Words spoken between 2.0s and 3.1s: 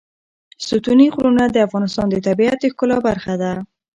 د طبیعت د ښکلا